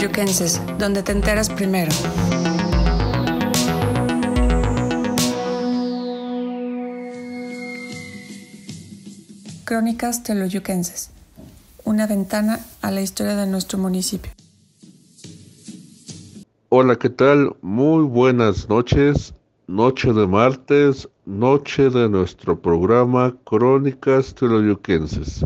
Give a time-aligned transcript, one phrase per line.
[0.00, 1.92] Teloyuquenses, donde te enteras primero.
[9.66, 11.10] Crónicas Teloyuquenses,
[11.84, 14.32] una ventana a la historia de nuestro municipio.
[16.70, 17.54] Hola, ¿qué tal?
[17.60, 19.34] Muy buenas noches.
[19.66, 25.44] Noche de martes, noche de nuestro programa Crónicas Teloyuquenses.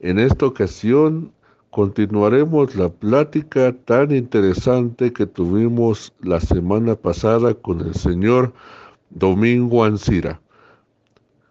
[0.00, 1.32] En esta ocasión
[1.72, 8.52] continuaremos la plática tan interesante que tuvimos la semana pasada con el señor
[9.08, 10.38] Domingo Ancira.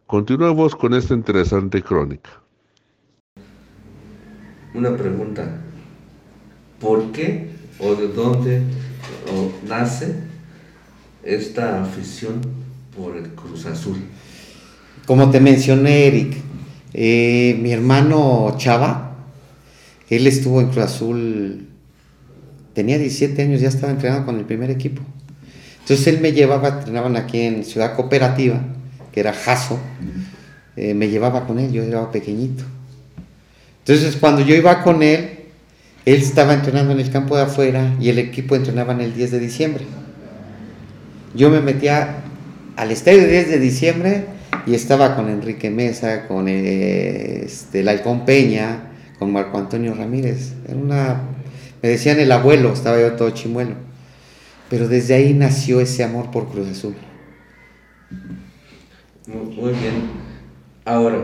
[0.05, 2.29] Continuemos con esta interesante crónica.
[4.75, 5.59] Una pregunta.
[6.79, 8.61] ¿Por qué o de dónde
[9.67, 10.17] nace
[11.23, 12.41] esta afición
[12.95, 13.97] por el Cruz Azul?
[15.07, 16.37] Como te mencioné, Eric,
[16.93, 19.10] eh, mi hermano Chava,
[20.11, 21.67] él estuvo en Cruz Azul,
[22.73, 25.01] tenía 17 años, ya estaba entrenado con el primer equipo.
[25.79, 28.61] Entonces él me llevaba, entrenaban aquí en Ciudad Cooperativa,
[29.13, 29.79] que era Jaso,
[30.75, 32.63] eh, me llevaba con él, yo era pequeñito.
[33.79, 35.29] Entonces cuando yo iba con él,
[36.05, 39.31] él estaba entrenando en el campo de afuera y el equipo entrenaba en el 10
[39.31, 39.85] de diciembre.
[41.33, 42.17] Yo me metía
[42.75, 44.25] al estadio 10 de diciembre
[44.65, 48.90] y estaba con Enrique Mesa, con eh, este, Laicón Peña,
[49.21, 50.53] con Marco Antonio Ramírez.
[50.67, 51.21] Era una,
[51.83, 53.75] me decían el abuelo, estaba yo todo chimuelo.
[54.67, 56.95] Pero desde ahí nació ese amor por Cruz Azul.
[59.27, 60.09] Muy bien.
[60.85, 61.19] Ahora,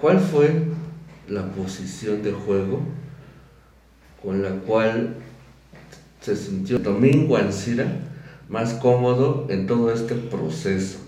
[0.00, 0.66] ¿cuál fue
[1.26, 2.80] la posición de juego
[4.22, 5.16] con la cual
[6.20, 7.86] se sintió Domingo Ancira
[8.48, 11.00] más cómodo en todo este proceso?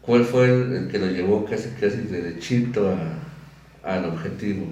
[0.00, 3.29] ¿Cuál fue el, que lo llevó casi casi derechito a,
[3.84, 4.66] al objetivo?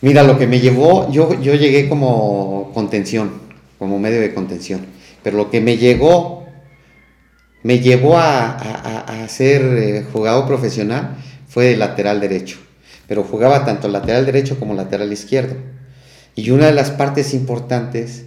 [0.00, 3.30] Mira, lo que me llevó, yo, yo llegué como contención,
[3.78, 4.84] como medio de contención,
[5.22, 6.46] pero lo que me llegó,
[7.62, 11.16] me llevó a, ser eh, jugador profesional
[11.48, 12.58] fue de lateral derecho,
[13.08, 15.56] pero jugaba tanto lateral derecho como lateral izquierdo.
[16.34, 18.26] Y una de las partes importantes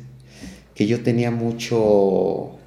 [0.74, 2.58] que yo tenía mucho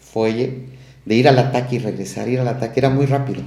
[0.00, 0.68] fuelle
[1.04, 3.42] de ir al ataque y regresar, ir al ataque, era muy rápido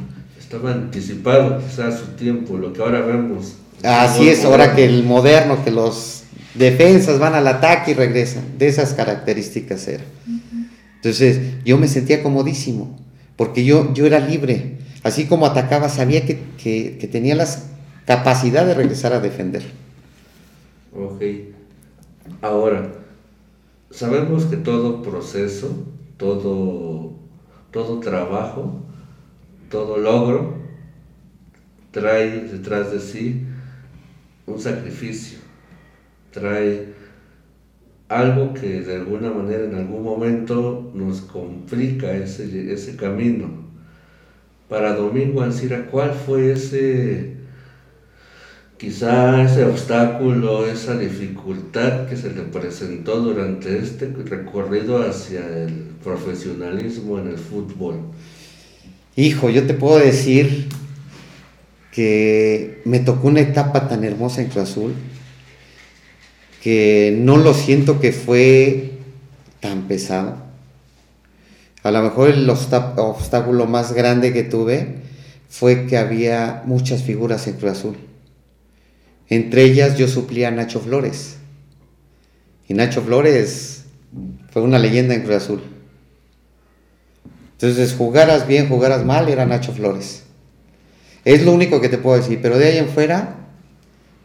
[0.49, 3.53] estaba anticipado quizás su tiempo, lo que ahora vemos.
[3.83, 6.23] Así es, ahora que el moderno, que los
[6.55, 10.03] defensas van al ataque y regresan, de esas características era.
[10.95, 12.97] Entonces yo me sentía comodísimo,
[13.35, 17.47] porque yo, yo era libre, así como atacaba, sabía que, que tenía la
[18.07, 19.61] capacidad de regresar a defender.
[20.95, 21.21] Ok,
[22.41, 22.91] ahora,
[23.91, 25.85] sabemos que todo proceso,
[26.17, 27.13] todo,
[27.69, 28.88] todo trabajo,
[29.69, 30.59] todo logro
[31.91, 33.45] trae detrás de sí
[34.45, 35.39] un sacrificio,
[36.31, 36.93] trae
[38.07, 43.69] algo que de alguna manera en algún momento nos complica ese, ese camino.
[44.67, 47.37] Para Domingo Ancira, ¿cuál fue ese,
[48.77, 57.19] quizá ese obstáculo, esa dificultad que se le presentó durante este recorrido hacia el profesionalismo
[57.19, 58.11] en el fútbol?
[59.15, 60.69] Hijo, yo te puedo decir
[61.91, 64.95] que me tocó una etapa tan hermosa en Cruz Azul
[66.63, 68.91] que no lo siento que fue
[69.59, 70.37] tan pesado.
[71.83, 74.97] A lo mejor el obstáculo más grande que tuve
[75.49, 77.97] fue que había muchas figuras en Cruz Azul.
[79.29, 81.37] Entre ellas yo suplía a Nacho Flores.
[82.67, 83.85] Y Nacho Flores
[84.51, 85.61] fue una leyenda en Cruz Azul.
[87.61, 90.23] Entonces, jugaras bien, jugaras mal, era Nacho Flores.
[91.25, 93.35] Es lo único que te puedo decir, pero de ahí en fuera,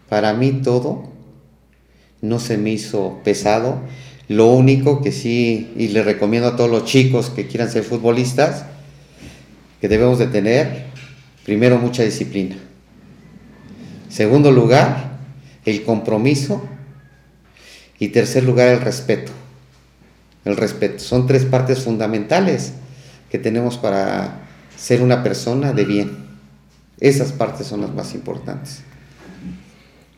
[0.08, 1.10] para mí todo
[2.20, 3.80] no se me hizo pesado.
[4.28, 8.66] Lo único que sí, y le recomiendo a todos los chicos que quieran ser futbolistas,
[9.80, 10.84] que debemos de tener,
[11.44, 12.54] primero, mucha disciplina.
[14.08, 15.18] Segundo lugar,
[15.64, 16.62] el compromiso.
[17.98, 19.32] Y tercer lugar, el respeto.
[20.44, 21.00] El respeto.
[21.00, 22.74] Son tres partes fundamentales
[23.34, 24.46] que tenemos para
[24.76, 26.10] ser una persona de bien.
[27.00, 28.84] Esas partes son las más importantes.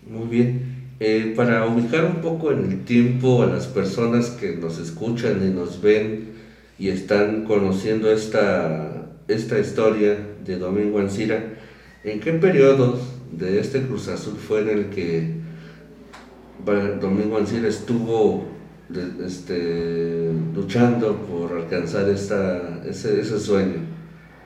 [0.06, 0.90] Muy bien.
[1.00, 5.48] Eh, para ubicar un poco en el tiempo a las personas que nos escuchan y
[5.48, 6.32] nos ven
[6.78, 11.42] y están conociendo esta, esta historia de Domingo Ancira,
[12.04, 13.00] ¿en qué periodos
[13.32, 15.30] de este Cruz Azul fue en el que
[17.00, 18.46] Domingo Ancira estuvo
[19.24, 23.84] este, luchando por alcanzar esta, ese, ese, sueño?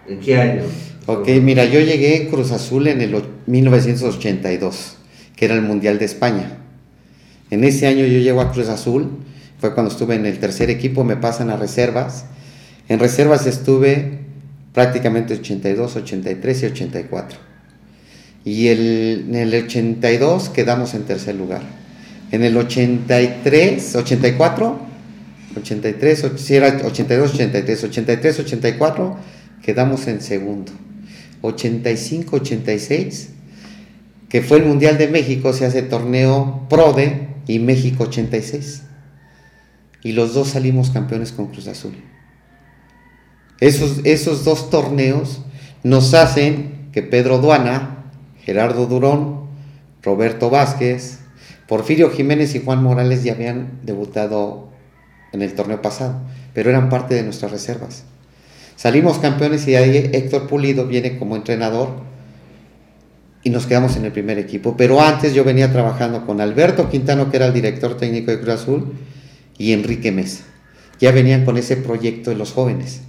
[0.09, 0.63] ¿En qué año?
[1.07, 4.97] Ok, mira, yo llegué en Cruz Azul en el 1982,
[5.37, 6.59] que era el Mundial de España.
[7.51, 9.11] En ese año yo llego a Cruz Azul,
[9.59, 12.25] fue cuando estuve en el tercer equipo, me pasan a reservas.
[12.89, 14.21] En reservas estuve
[14.73, 17.39] prácticamente 82, 83 y 84.
[18.45, 21.63] Y el, en el 82 quedamos en tercer lugar.
[22.31, 24.79] En el 83, 84,
[25.57, 29.17] 83, si era 82, 83, 83, 84,
[29.63, 30.73] quedamos en segundo.
[31.43, 33.31] 85, 86,
[34.29, 38.83] que fue el Mundial de México, se hace torneo PRODE y México 86.
[40.03, 41.95] Y los dos salimos campeones con Cruz Azul.
[43.59, 45.43] Esos, esos dos torneos
[45.83, 48.05] nos hacen que Pedro Duana,
[48.45, 49.49] Gerardo Durón,
[50.03, 51.20] Roberto Vázquez,
[51.71, 54.71] Porfirio Jiménez y Juan Morales ya habían debutado
[55.33, 56.21] en el torneo pasado,
[56.53, 58.03] pero eran parte de nuestras reservas.
[58.75, 61.91] Salimos campeones y ahí Héctor Pulido viene como entrenador
[63.45, 64.75] y nos quedamos en el primer equipo.
[64.77, 68.55] Pero antes yo venía trabajando con Alberto Quintano, que era el director técnico de Cruz
[68.55, 68.93] Azul,
[69.57, 70.43] y Enrique Mesa.
[70.99, 73.03] Ya venían con ese proyecto de los jóvenes.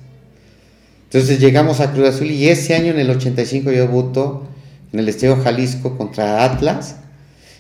[1.06, 4.46] Entonces llegamos a Cruz Azul y ese año en el 85 yo debuto
[4.94, 6.98] en el Estadio Jalisco contra Atlas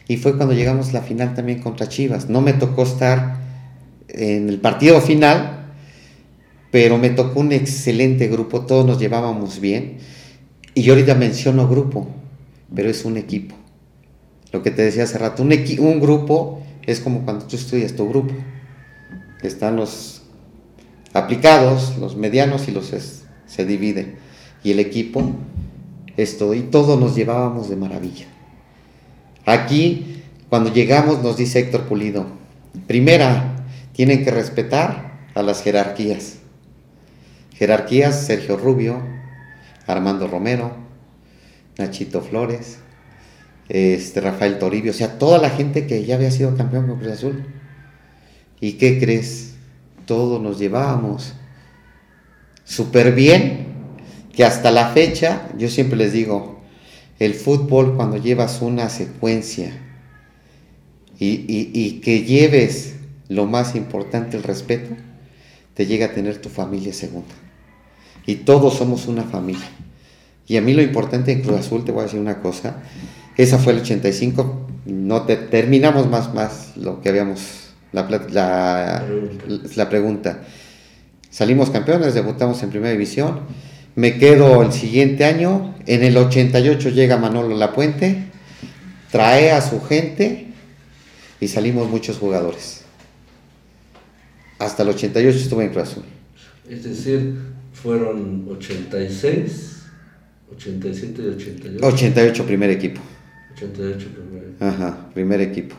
[0.07, 2.29] y fue cuando llegamos a la final también contra Chivas.
[2.29, 3.37] No me tocó estar
[4.09, 5.73] en el partido final,
[6.71, 9.97] pero me tocó un excelente grupo, todos nos llevábamos bien.
[10.73, 12.07] Y yo ahorita menciono grupo,
[12.73, 13.55] pero es un equipo.
[14.51, 18.07] Lo que te decía hace rato, un, un grupo es como cuando tú estudias tu
[18.07, 18.33] grupo.
[19.43, 20.23] Están los
[21.13, 22.93] aplicados, los medianos y los
[23.45, 24.15] se dividen.
[24.63, 25.23] Y el equipo
[26.15, 26.53] es todo.
[26.53, 28.27] Y todos nos llevábamos de maravilla.
[29.45, 32.27] Aquí, cuando llegamos, nos dice Héctor Pulido,
[32.87, 36.37] primera, tienen que respetar a las jerarquías.
[37.55, 39.01] Jerarquías, Sergio Rubio,
[39.87, 40.75] Armando Romero,
[41.77, 42.79] Nachito Flores,
[43.69, 47.13] este, Rafael Toribio, o sea, toda la gente que ya había sido campeón con Cruz
[47.13, 47.45] Azul.
[48.59, 49.55] ¿Y qué crees?
[50.05, 51.33] Todos nos llevábamos
[52.63, 53.67] súper bien,
[54.33, 56.60] que hasta la fecha, yo siempre les digo,
[57.21, 59.71] el fútbol cuando llevas una secuencia
[61.19, 62.95] y, y que lleves
[63.27, 64.95] lo más importante, el respeto,
[65.75, 67.35] te llega a tener tu familia segunda
[68.25, 69.69] y todos somos una familia.
[70.47, 72.77] Y a mí lo importante en Cruz Azul, te voy a decir una cosa,
[73.37, 79.05] esa fue el 85, no te, terminamos más, más lo que habíamos, la, la,
[79.75, 80.41] la pregunta.
[81.29, 83.41] Salimos campeones, debutamos en primera división,
[83.95, 88.23] me quedo el siguiente año, en el 88 llega Manolo Lapuente,
[89.11, 90.47] trae a su gente
[91.39, 92.83] y salimos muchos jugadores.
[94.59, 96.03] Hasta el 88 estuve en Cruz Azul.
[96.69, 97.35] Es decir,
[97.73, 99.83] fueron 86,
[100.55, 101.85] 87 y 88.
[101.85, 103.01] 88 primer equipo.
[103.55, 104.65] 88 primer equipo.
[104.65, 105.75] Ajá, primer equipo.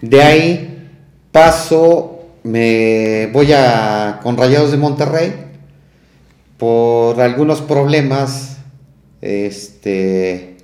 [0.00, 0.88] De ahí
[1.30, 5.51] paso, me voy a con Rayados de Monterrey
[6.62, 8.58] por algunos problemas
[9.20, 10.58] este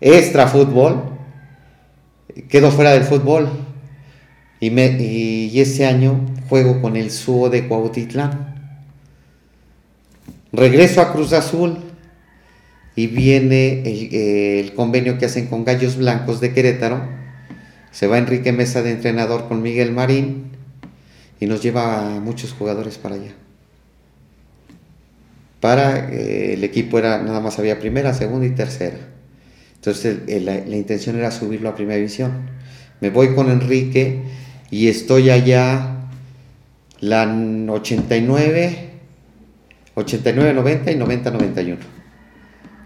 [0.00, 1.02] extra fútbol
[2.48, 3.48] quedo fuera del fútbol
[4.60, 8.54] y, me, y ese año juego con el SUO de Cuautitlán
[10.52, 11.78] Regreso a Cruz Azul
[12.94, 13.82] y viene
[14.60, 17.02] el, convenio que hacen con Gallos Blancos de Querétaro.
[17.90, 20.52] Se va Enrique Mesa de entrenador con Miguel Marín
[21.40, 23.32] y nos lleva a muchos jugadores para allá.
[25.60, 28.96] Para eh, el equipo era nada más había primera, segunda y tercera.
[29.76, 32.50] Entonces la, la intención era subirlo a primera división.
[33.00, 34.22] Me voy con Enrique
[34.70, 35.96] y estoy allá
[37.00, 38.90] la 89
[39.96, 41.76] 89-90 y 90-91.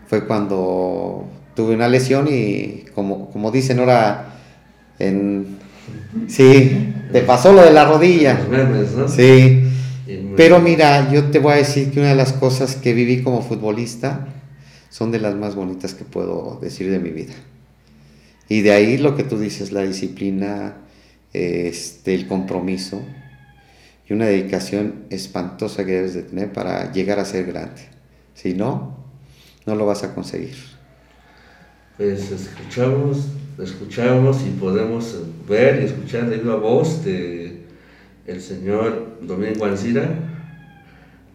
[0.06, 4.34] Fue cuando tuve una lesión y como, como dicen ahora
[4.98, 5.58] en...
[6.28, 8.38] Sí, te pasó lo de la rodilla.
[9.08, 9.62] Sí.
[10.36, 13.42] Pero mira, yo te voy a decir que una de las cosas que viví como
[13.42, 14.28] futbolista
[14.90, 17.34] son de las más bonitas que puedo decir de mi vida.
[18.48, 20.76] Y de ahí lo que tú dices, la disciplina,
[21.32, 23.02] este, el compromiso
[24.08, 27.82] y una dedicación espantosa que debes de tener para llegar a ser grande.
[28.34, 28.96] Si no,
[29.66, 30.56] no lo vas a conseguir.
[31.96, 33.28] Pues escuchamos,
[33.62, 35.16] escuchamos y podemos
[35.48, 37.43] ver y escuchar de viva voz de
[38.26, 40.08] el señor Domingo Ancira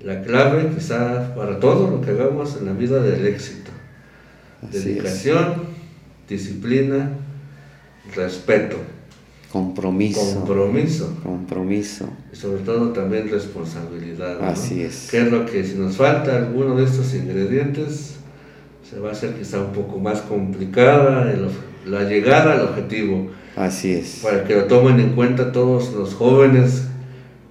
[0.01, 3.71] la clave quizá para todo lo que hagamos en la vida del éxito.
[4.61, 5.55] Dedicación,
[6.27, 7.11] disciplina,
[8.15, 8.77] respeto.
[9.51, 10.35] Compromiso.
[10.35, 11.17] Compromiso.
[11.23, 12.09] Compromiso.
[12.31, 14.41] Y sobre todo también responsabilidad.
[14.47, 15.09] Así es.
[15.09, 18.15] Que es lo que si nos falta alguno de estos ingredientes,
[18.89, 21.49] se va a hacer quizá un poco más complicada el,
[21.85, 23.29] la llegada al objetivo.
[23.55, 24.21] Así es.
[24.23, 26.87] Para que lo tomen en cuenta todos los jóvenes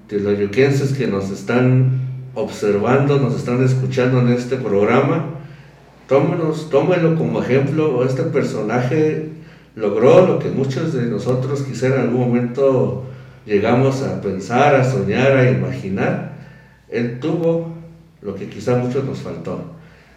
[0.08, 2.00] teoloyuquenses que nos están
[2.34, 5.26] observando, nos están escuchando en este programa.
[6.08, 8.04] Tómenos, tómenlo como ejemplo.
[8.04, 9.28] Este personaje
[9.74, 13.04] logró lo que muchos de nosotros quizá en algún momento
[13.44, 16.32] llegamos a pensar, a soñar, a imaginar.
[16.88, 17.74] Él tuvo
[18.22, 19.60] lo que quizá muchos nos faltó.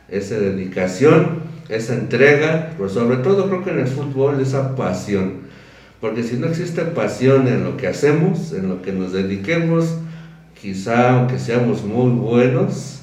[0.09, 1.40] Esa dedicación,
[1.71, 5.51] esa entrega, pero sobre todo creo que en el fútbol esa pasión
[6.01, 9.97] porque si no existe pasión en lo que hacemos, en lo que nos dediquemos,
[10.59, 13.01] quizá aunque seamos muy buenos,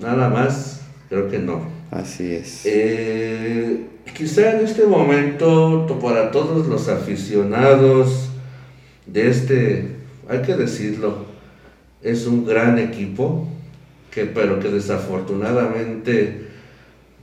[0.00, 0.80] nada más,
[1.10, 1.60] creo que no.
[1.90, 2.62] Así es.
[2.64, 3.84] Eh,
[4.16, 8.30] quizá en este momento, para todos los aficionados
[9.04, 11.26] de este, hay que decirlo,
[12.02, 13.46] es un gran equipo,
[14.10, 16.46] que, pero que desafortunadamente,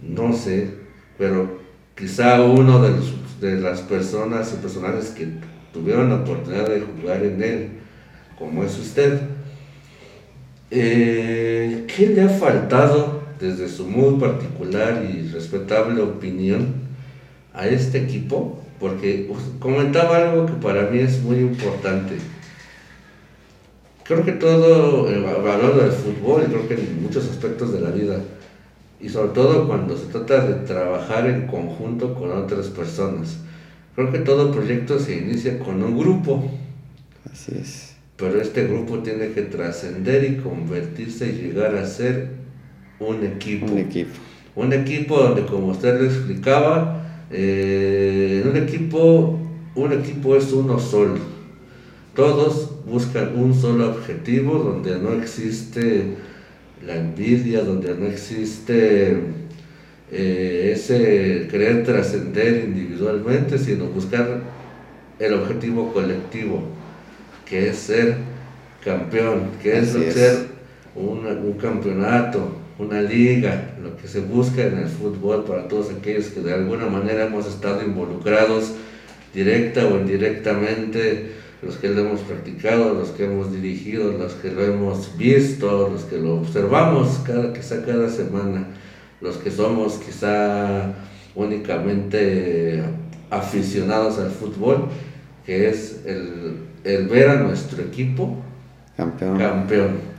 [0.07, 0.69] no sé,
[1.17, 1.59] pero
[1.95, 5.27] quizá uno de los de las personas y personajes que
[5.73, 7.69] tuvieron la oportunidad de jugar en él,
[8.37, 9.19] como es usted,
[10.71, 16.73] eh, ¿qué le ha faltado desde su muy particular y respetable opinión
[17.53, 18.61] a este equipo?
[18.79, 22.15] Porque comentaba algo que para mí es muy importante.
[24.03, 25.03] Creo que todo,
[25.43, 28.19] valor del fútbol, y creo que en muchos aspectos de la vida,
[28.99, 33.37] y sobre todo cuando se trata de trabajar en conjunto con otras personas.
[33.95, 36.51] Creo que todo proyecto se inicia con un grupo.
[37.31, 37.95] Así es.
[38.17, 42.29] Pero este grupo tiene que trascender y convertirse y llegar a ser
[42.99, 43.65] un equipo.
[43.67, 44.11] Un equipo.
[44.55, 49.37] Un equipo donde, como usted le explicaba, eh, un equipo,
[49.75, 51.19] un equipo es uno solo.
[52.15, 56.15] Todos buscan un solo objetivo donde no existe
[56.85, 59.17] la envidia, donde no existe
[60.11, 64.41] eh, ese querer trascender individualmente, sino buscar
[65.19, 66.63] el objetivo colectivo,
[67.45, 68.17] que es ser
[68.83, 70.47] campeón, que es, ser
[70.95, 76.41] un, campeonato, una liga, lo que se busca en el fútbol para todos aquellos que
[76.41, 78.73] de alguna manera hemos estado involucrados
[79.33, 81.31] directa o indirectamente
[81.65, 86.03] los que lo hemos practicado, los que hemos dirigido, los que lo hemos visto, los
[86.03, 88.67] que lo observamos cada, quizá cada semana,
[89.19, 90.93] los que somos quizá
[91.33, 92.83] únicamente
[93.31, 94.89] aficionados al fútbol,
[95.45, 98.37] que es el, ver a nuestro equipo
[98.95, 99.37] campeón.
[99.37, 100.15] campeón.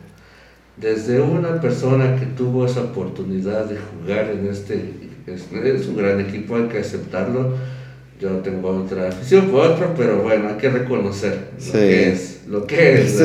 [0.77, 4.93] Desde una persona que tuvo esa oportunidad de jugar en este,
[5.27, 7.55] es un gran equipo, hay que aceptarlo,
[8.21, 12.67] yo tengo otra afición por otro, pero bueno, hay que reconocer lo que es, lo
[12.67, 13.19] que es.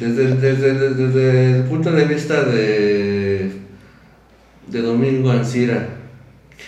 [0.00, 3.50] Desde, desde, desde, el punto de vista de,
[4.68, 5.88] de Domingo Ancira,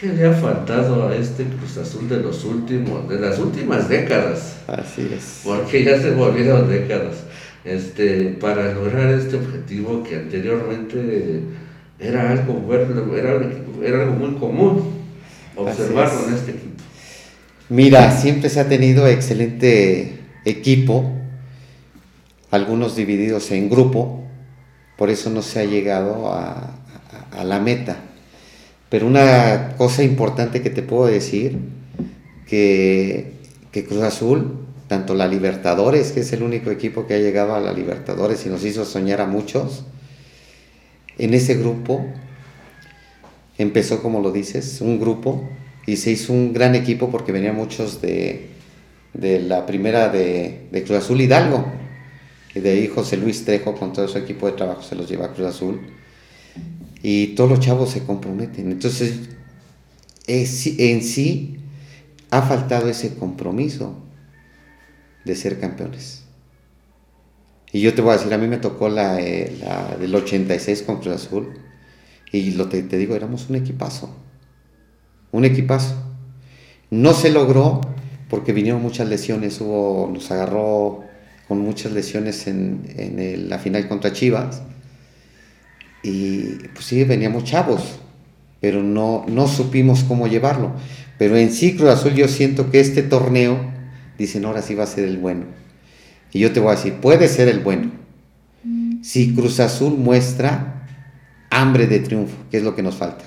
[0.00, 4.56] ¿qué le ha faltado a este Cruz Azul de los últimos, de las últimas décadas?
[4.66, 5.42] Así es.
[5.44, 7.24] Porque ya se volvieron décadas.
[7.64, 11.42] Este, para lograr este objetivo que anteriormente
[12.00, 13.40] era algo, era,
[13.84, 15.00] era algo muy común
[15.56, 16.69] observarlo en este equipo.
[17.70, 21.08] Mira, siempre se ha tenido excelente equipo,
[22.50, 24.24] algunos divididos en grupo,
[24.96, 26.76] por eso no se ha llegado a,
[27.44, 27.96] la meta.
[28.88, 31.60] Pero una cosa importante que te puedo decir,
[32.44, 33.34] que,
[33.70, 37.60] que Cruz Azul, tanto la Libertadores, que es el único equipo que ha llegado a
[37.60, 39.84] la Libertadores y nos hizo soñar a muchos,
[41.18, 42.04] en ese grupo
[43.58, 45.48] empezó, como lo dices, un grupo
[45.90, 48.50] y se hizo un gran equipo porque venían muchos de,
[49.12, 51.66] la primera de, Cruz Azul Hidalgo.
[52.54, 55.26] Y de ahí José Luis Trejo con todo su equipo de trabajo se los lleva
[55.26, 55.80] a Cruz Azul.
[57.02, 58.70] Y todos los chavos se comprometen.
[58.70, 59.18] Entonces,
[60.28, 61.56] en sí
[62.30, 63.96] ha faltado ese compromiso
[65.24, 66.22] de ser campeones.
[67.72, 69.56] Y yo te voy a decir, a mí me tocó la, eh,
[69.98, 71.48] del 86 con Cruz Azul.
[72.30, 74.14] Y lo te digo, éramos un equipazo
[75.32, 75.94] un equipazo.
[76.90, 77.80] No se logró
[78.28, 81.04] porque vinieron muchas lesiones, hubo, nos agarró
[81.48, 84.62] con muchas lesiones en, la final contra Chivas.
[86.02, 87.82] Y pues sí, veníamos chavos,
[88.60, 90.72] pero no, no supimos cómo llevarlo.
[91.18, 93.58] Pero en sí, Cruz Azul, yo siento que este torneo,
[94.16, 95.46] dicen, ahora sí va a ser el bueno.
[96.32, 97.90] Y yo te voy a decir, puede ser el bueno.
[99.02, 100.86] Si Cruz Azul muestra
[101.50, 103.24] hambre de triunfo, que es lo que nos falta.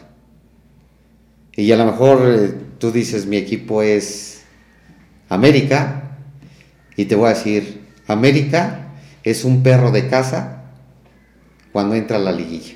[1.55, 4.43] Y a lo mejor eh, tú dices, mi equipo es
[5.29, 6.17] América,
[6.95, 8.87] y te voy a decir, América
[9.23, 10.63] es un perro de casa
[11.71, 12.75] cuando entra a la liguilla.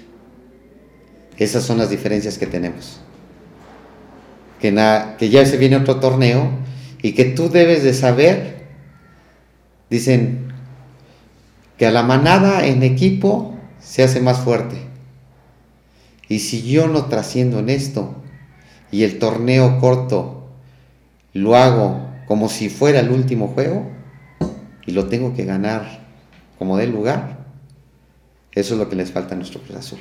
[1.37, 2.99] Esas son las diferencias que tenemos.
[4.59, 4.73] que,
[5.19, 6.49] que ya se viene otro torneo
[7.01, 8.65] y que tú debes de saber,
[9.89, 10.51] dicen
[11.77, 14.77] que a la manada en equipo se hace más fuerte.
[16.27, 18.15] Y si yo no trasciendo en esto
[18.91, 20.49] y el torneo corto
[21.33, 23.89] lo hago como si fuera el último juego
[24.85, 26.05] y lo tengo que ganar
[26.57, 27.45] como dé lugar,
[28.51, 29.99] eso es lo que les falta a nuestro Cruz Azul.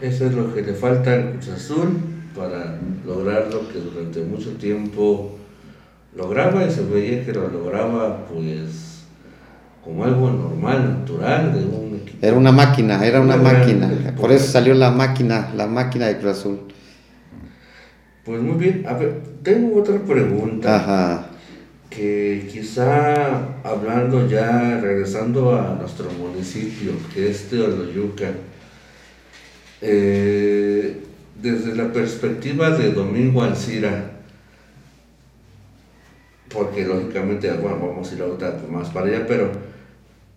[0.00, 1.96] Eso es lo que le falta al Cruz Azul
[2.36, 5.38] para lograr lo que durante mucho tiempo
[6.14, 8.91] lograba y se veía que lo lograba pues
[9.84, 12.26] como algo normal, natural de un equipo.
[12.26, 14.14] Era una máquina, era una máquina.
[14.20, 16.58] Por eso salió la máquina, la máquina de Cruz Azul.
[18.24, 20.76] Pues muy bien, a ver, tengo otra pregunta.
[20.76, 21.28] Ajá
[21.94, 28.30] que quizá hablando ya, regresando a nuestro municipio, que es Teoloyuca,
[29.82, 31.02] eh,
[31.40, 34.10] desde la perspectiva de Domingo Alcira,
[36.48, 39.50] porque lógicamente, bueno, vamos a ir ahorita más para allá, pero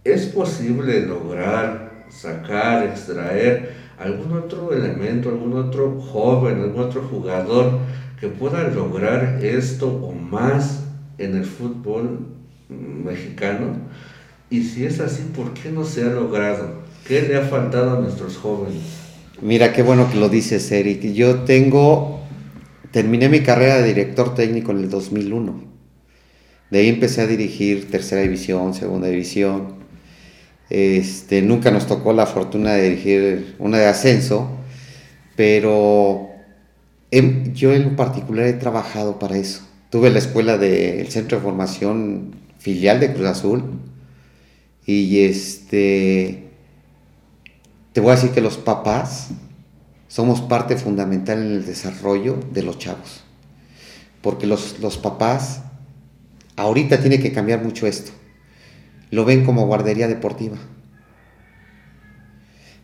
[0.05, 7.79] es posible lograr, sacar, extraer algún otro elemento, algún otro joven, algún otro jugador
[8.19, 10.83] que pueda lograr esto o más
[11.17, 12.19] en el fútbol
[12.69, 13.77] mexicano?
[14.49, 16.83] Y si es así, ¿por qué no se ha logrado?
[17.07, 18.83] ¿Qué le ha faltado a nuestros jóvenes?
[19.41, 21.01] Mira, qué bueno que lo dices, Eric.
[21.13, 22.21] Yo tengo,
[22.91, 25.63] terminé mi carrera de director técnico en el 2001.
[26.69, 29.84] De ahí empecé a dirigir tercera división, segunda división.
[30.69, 34.49] Este, nunca nos tocó la fortuna de dirigir una de ascenso,
[35.35, 36.29] pero
[37.53, 39.61] yo en particular he trabajado para eso.
[39.89, 43.63] Tuve la escuela del Centro de Formación filial de Cruz Azul.
[44.85, 46.49] Y este,
[47.93, 49.29] te voy a decir que los papás
[50.07, 53.23] somos parte fundamental en el desarrollo de los chavos.
[54.21, 55.61] Porque los, los papás,
[56.55, 58.11] ahorita tiene que cambiar mucho esto.
[59.15, 60.57] Lo ven como guardería deportiva.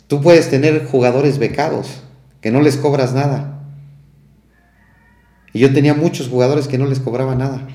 [0.07, 2.01] Tú puedes tener jugadores becados,
[2.41, 3.51] que no les cobras nada
[5.53, 7.67] y yo tenía muchos jugadores que no les cobraba nada.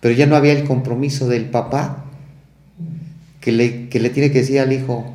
[0.00, 2.06] Pero ya no había el compromiso del papá
[3.40, 5.14] que le, le tiene que decir al hijo,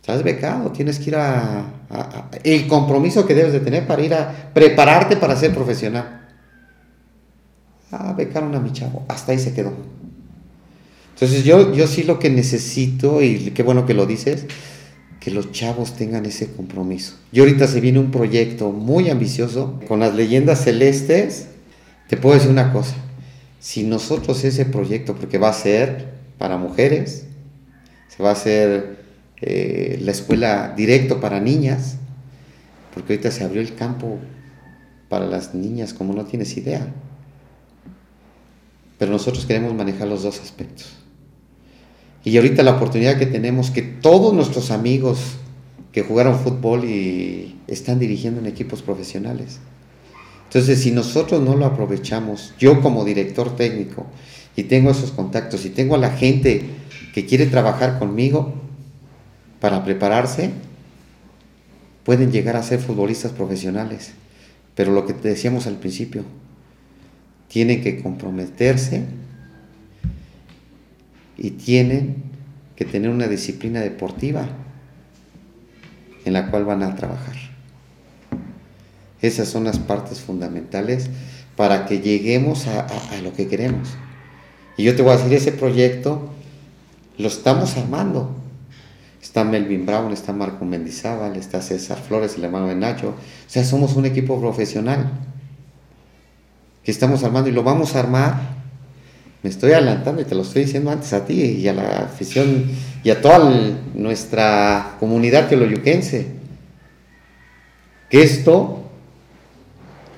[0.00, 1.66] estás becado, tienes que ir a,
[2.44, 6.28] El compromiso que debes de tener para ir a prepararte para ser profesional.
[7.90, 9.72] Ah, becaron a mi chavo, hasta ahí se quedó.
[11.14, 14.46] Entonces yo, yo sí lo que necesito, y qué bueno que lo dices,
[15.20, 17.16] que los chavos tengan ese compromiso.
[17.30, 21.48] Y ahorita se viene un proyecto muy ambicioso con las leyendas celestes.
[22.08, 22.94] Te puedo decir una cosa,
[23.60, 27.26] si nosotros ese proyecto, porque va a ser para mujeres,
[28.08, 29.04] se va a hacer
[29.42, 31.96] eh, la escuela directo para niñas,
[32.94, 34.18] porque ahorita se abrió el campo
[35.10, 36.86] para las niñas como no tienes idea.
[39.00, 40.90] Pero nosotros queremos manejar los dos aspectos.
[42.22, 45.18] Y ahorita la oportunidad que tenemos, que todos nuestros amigos
[45.90, 49.58] que jugaron fútbol y están dirigiendo en equipos profesionales.
[50.44, 54.04] Entonces, si nosotros no lo aprovechamos, yo como director técnico,
[54.54, 56.66] y tengo esos contactos, y tengo a la gente
[57.14, 58.52] que quiere trabajar conmigo
[59.60, 60.50] para prepararse,
[62.04, 64.12] pueden llegar a ser futbolistas profesionales.
[64.74, 66.24] Pero lo que decíamos al principio,
[67.50, 69.04] tienen que comprometerse
[71.36, 72.22] y tienen
[72.76, 74.48] que tener una disciplina deportiva
[76.24, 77.34] en la cual van a trabajar.
[79.20, 81.10] Esas son las partes fundamentales
[81.56, 82.86] para que lleguemos a,
[83.22, 83.90] lo que queremos.
[84.76, 86.30] Y yo te voy a decir, ese proyecto
[87.18, 88.36] lo estamos armando.
[89.20, 93.08] Está Melvin Brown, está Marco Mendizábal, está César Flores, el hermano de Nacho.
[93.08, 95.10] O sea, somos un equipo profesional
[96.90, 98.60] estamos armando y lo vamos a armar
[99.42, 102.66] me estoy adelantando y te lo estoy diciendo antes a ti y a la afición
[103.02, 103.50] y a toda
[103.94, 106.26] nuestra comunidad teoloyuquense,
[108.10, 108.82] que esto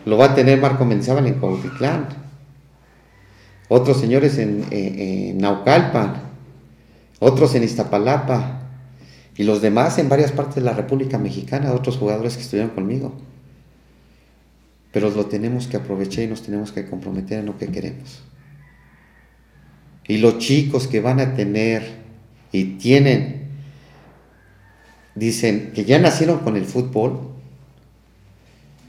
[0.04, 2.08] lo va a tener Marco Mendizábal en Cuautitlán,
[3.68, 6.14] otros señores en, en Naucalpan,
[7.20, 8.62] otros en Iztapalapa
[9.36, 13.12] y los demás en varias partes de la República Mexicana, otros jugadores que estuvieron conmigo.
[14.92, 18.22] Pero lo tenemos que aprovechar y nos tenemos que comprometer en lo que queremos.
[20.06, 21.82] Y los chicos que van a tener
[22.52, 23.48] y tienen,
[25.14, 27.30] dicen que ya nacieron con el fútbol,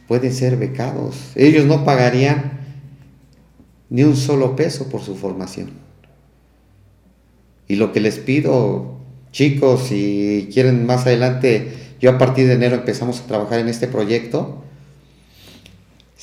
[0.07, 1.31] pueden ser becados.
[1.35, 2.59] Ellos no pagarían
[3.89, 5.71] ni un solo peso por su formación.
[7.67, 8.97] Y lo que les pido,
[9.31, 11.71] chicos, si quieren más adelante,
[12.03, 14.61] Yo a partir de enero empezamos a trabajar en este proyecto.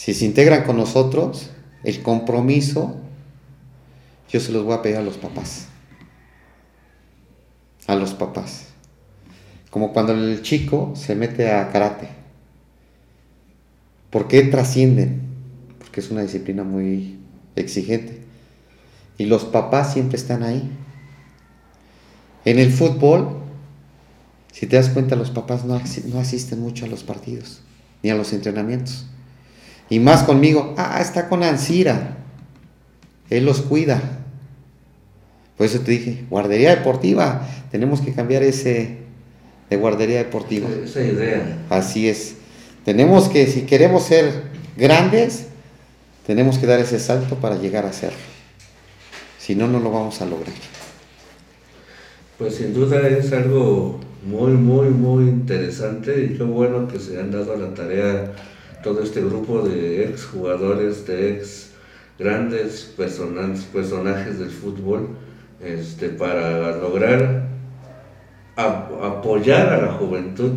[0.00, 1.50] Si se integran con nosotros,
[1.84, 2.96] el compromiso,
[4.30, 5.66] yo se los voy a pedir a los papás.
[7.86, 8.68] A los papás.
[9.68, 12.08] Como cuando el chico se mete a karate.
[14.08, 15.20] ¿Por qué trascienden?
[15.78, 17.18] Porque es una disciplina muy
[17.54, 18.22] exigente.
[19.18, 20.66] Y los papás siempre están ahí.
[22.46, 23.42] En el fútbol,
[24.50, 27.60] si te das cuenta, los papás no, asisten mucho a los partidos,
[28.02, 29.04] ni a los entrenamientos.
[29.90, 32.16] Y más conmigo, ah, está con Ansira.
[33.28, 34.00] Él los cuida.
[35.58, 37.46] Por eso te dije, guardería deportiva.
[37.70, 39.00] Tenemos que cambiar ese
[39.68, 40.68] de guardería deportiva.
[40.84, 41.58] Esa idea.
[41.68, 42.36] Así es.
[42.84, 44.44] Tenemos que, si queremos ser
[44.76, 45.46] grandes,
[46.26, 48.18] tenemos que dar ese salto para llegar a serlo.
[49.38, 50.54] Si no, no lo vamos a lograr.
[52.38, 57.30] Pues sin duda es algo muy, muy, muy interesante y qué bueno que se han
[57.30, 58.32] dado a la tarea
[58.82, 61.70] todo este grupo de ex jugadores, de ex
[62.18, 65.08] grandes personajes del fútbol,
[65.62, 67.48] este, para lograr
[68.56, 70.52] apoyar a la juventud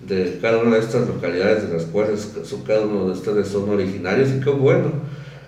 [0.00, 2.32] de cada una de estas localidades de las cuales
[2.66, 4.30] cada uno de ustedes son originarios.
[4.30, 4.90] Y qué bueno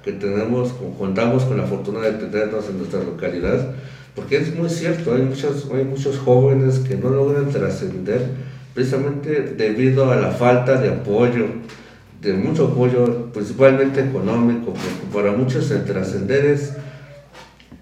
[0.05, 3.75] que tenemos, contamos con la fortuna de tenernos en nuestra localidad,
[4.15, 8.21] porque es muy cierto, hay muchos, hay muchos jóvenes que no logran trascender
[8.75, 11.47] precisamente debido a la falta de apoyo,
[12.25, 16.73] de mucho apoyo, principalmente económico, porque para muchos el trascender es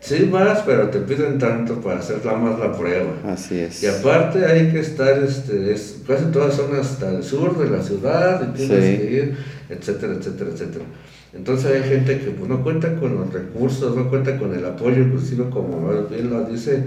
[0.02, 3.12] Sí más, pero te piden tanto para hacer la más la prueba.
[3.24, 3.84] Así es.
[3.84, 7.80] Y aparte hay que estar, este, es, casi todas son hasta el sur de la
[7.80, 9.36] ciudad, y tienes que ir,
[9.70, 10.84] etcétera, etcétera, etcétera.
[11.32, 15.02] Entonces hay gente que pues, no cuenta con los recursos, no cuenta con el apoyo,
[15.02, 16.82] inclusive como bien lo dice,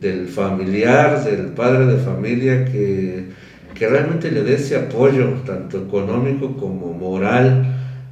[0.00, 3.24] del familiar, del padre de familia, que,
[3.80, 7.64] que realmente le dé ese apoyo, tanto económico como moral,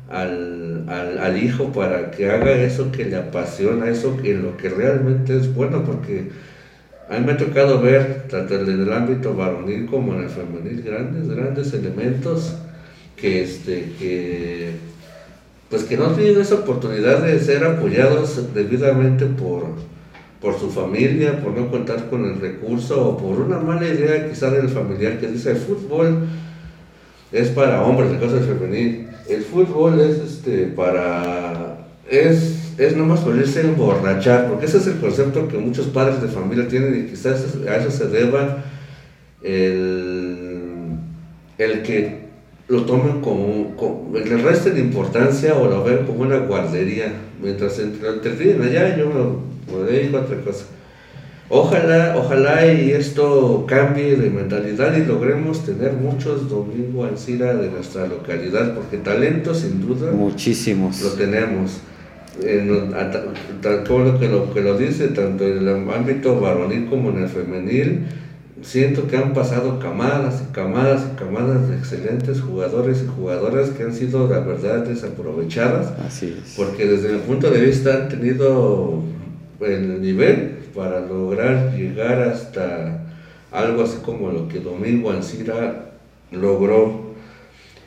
[0.08, 5.36] al, al, hijo para que haga eso que le apasiona, eso que lo que realmente
[5.36, 6.30] es bueno, porque
[7.10, 10.82] a mí me ha tocado ver, tanto en el ámbito varonil como en el femenil,
[10.82, 12.54] grandes, grandes elementos
[13.14, 14.70] que, este, que,
[15.68, 19.66] pues que no tienen esa oportunidad de ser apoyados debidamente por,
[20.40, 24.50] por su familia, por no contar con el recurso o por una mala idea quizá
[24.50, 26.28] del familiar que dice el fútbol
[27.32, 31.78] es para hombres, el caso del femenil el fútbol es este para
[32.10, 36.22] es, es nomás por irse a emborrachar, porque ese es el concepto que muchos padres
[36.22, 38.64] de familia tienen y quizás a eso se deba
[39.42, 40.96] el,
[41.58, 42.28] el que
[42.68, 48.08] lo tomen como, como le resten importancia o lo ven como una guardería, mientras entre,
[48.08, 49.42] entre allá yo
[49.84, 50.64] dedico a otra cosa.
[51.50, 58.06] Ojalá, ojalá y esto cambie de mentalidad y logremos tener muchos Domingo Ancira de nuestra
[58.06, 61.80] localidad, porque talento sin duda muchísimos lo tenemos.
[62.42, 62.68] En,
[63.88, 67.28] como lo que, lo que lo dice, tanto en el ámbito varonil como en el
[67.28, 68.06] femenil,
[68.62, 73.84] siento que han pasado camadas y camadas y camadas de excelentes jugadores y jugadoras que
[73.84, 75.92] han sido, la verdad, desaprovechadas.
[75.98, 76.54] Así es.
[76.56, 79.02] Porque desde mi punto de vista han tenido
[79.60, 83.04] el nivel para lograr llegar hasta
[83.50, 85.90] algo así como lo que Domingo Ancira
[86.30, 87.08] logró.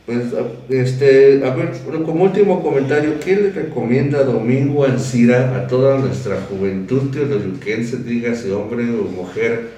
[0.06, 0.26] Pues,
[0.70, 1.72] este, a ver,
[2.06, 8.84] como último comentario, ¿qué le recomienda Domingo Ancira a toda nuestra juventud teoloyuquense, dígase hombre
[8.90, 9.70] o mujer,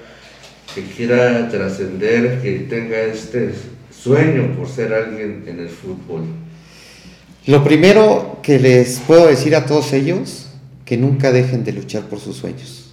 [0.74, 3.50] que quiera trascender, que tenga este
[3.90, 6.22] sueño por ser alguien en el fútbol?
[7.46, 10.43] Lo primero que les puedo decir a todos ellos,
[10.84, 12.84] que nunca dejen de luchar por sus sueños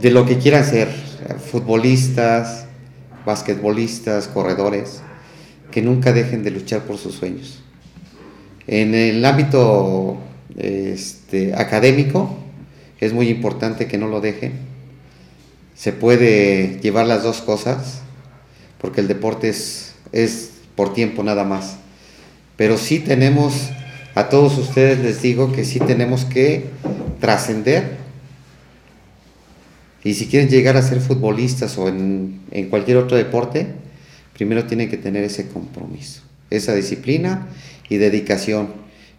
[0.00, 0.88] de lo que quieran ser,
[1.50, 2.66] futbolistas,
[3.26, 5.02] basquetbolistas, corredores,
[5.70, 7.62] que nunca dejen de luchar por sus sueños.
[8.66, 10.18] En el ámbito
[10.56, 12.36] este, académico
[13.00, 14.52] es muy importante que no lo dejen.
[15.74, 18.00] Se puede llevar las dos cosas,
[18.80, 21.76] porque el deporte es, es por tiempo nada más.
[22.56, 23.70] Pero sí tenemos,
[24.14, 26.66] a todos ustedes les digo que sí tenemos que
[27.20, 28.00] trascender
[30.02, 33.66] y si quieren llegar a ser futbolistas o en, cualquier otro deporte,
[34.32, 37.48] primero tienen que tener ese compromiso, esa disciplina
[37.88, 38.68] y dedicación.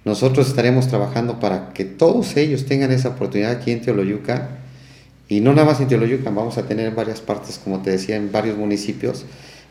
[0.06, 4.58] Nosotros estaremos trabajando para que todos ellos tengan esa oportunidad aquí en Teoloyuca.
[5.30, 8.16] Y no nada más en Teoloyuca, vamos a tener en varias partes, como te decía,
[8.16, 9.26] en varios municipios,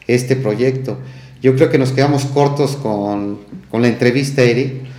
[0.07, 0.99] este proyecto.
[1.43, 4.90] Yo creo que nos quedamos cortos con, con la entrevista, Eric.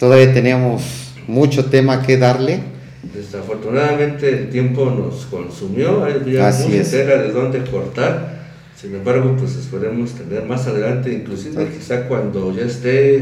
[0.00, 2.60] Todavía tenemos mucho tema que darle.
[3.14, 8.40] Desafortunadamente el tiempo nos consumió, mucha tela de dónde cortar.
[8.74, 13.20] Sin embargo, pues esperemos tener más adelante, inclusive quizá cuando ya esté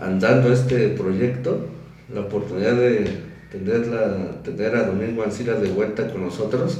[0.00, 1.66] andando este proyecto,
[2.14, 3.04] la oportunidad de
[3.52, 6.78] tenerla, tener a Domingo Ancira de vuelta con nosotros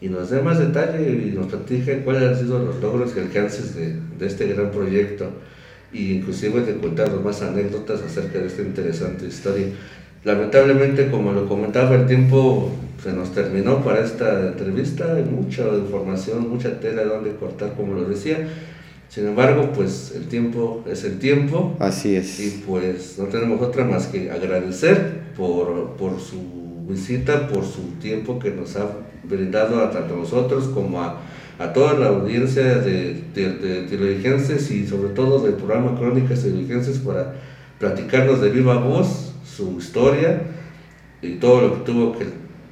[0.00, 3.76] y nos dé más detalle y nos platique cuáles han sido los logros y alcances
[3.76, 5.30] de, de este gran proyecto
[5.92, 9.66] e inclusive de contarnos más anécdotas acerca de esta interesante historia.
[10.24, 12.70] Lamentablemente, como lo comentaba, el tiempo
[13.02, 18.04] se nos terminó para esta entrevista, hay mucha información, mucha tela donde cortar, como lo
[18.04, 18.48] decía.
[19.08, 21.76] Sin embargo, pues el tiempo es el tiempo.
[21.78, 22.40] Así es.
[22.40, 26.42] Y pues no tenemos otra más que agradecer por, por su
[26.88, 28.88] visita, por su tiempo que nos ha
[29.22, 31.20] brindado a tanto nosotros como a,
[31.58, 33.50] a toda la audiencia de, de,
[33.82, 37.34] de y sobre todo del programa Crónicas Diligencias para
[37.78, 40.42] platicarnos de viva voz su historia
[41.22, 42.26] y todo lo que tuvo que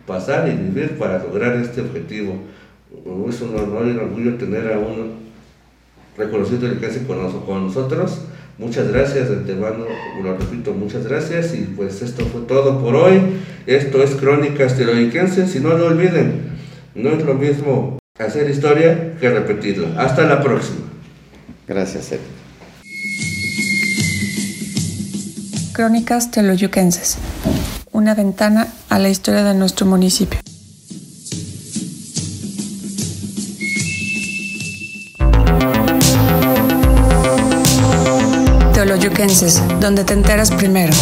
[0.07, 2.35] pasar y vivir para lograr este objetivo.
[3.29, 5.15] Es un honor y un orgullo tener a un
[6.17, 8.21] reconocido diligencia con, con nosotros.
[8.59, 9.85] Muchas gracias de antemano,
[10.23, 13.21] lo repito, muchas gracias y pues esto fue todo por hoy.
[13.67, 16.53] Esto es Crónicas Teloiquenses y no lo olviden,
[16.95, 20.01] no es lo mismo hacer historia que repetirla.
[20.01, 20.87] Hasta la próxima.
[21.67, 22.21] Gracias, Ed.
[25.73, 27.19] Crónicas Teloyuquenses.
[27.91, 30.39] Una ventana a la historia de nuestro municipio.
[38.75, 40.93] Teoloyuquenses, donde te enteras primero.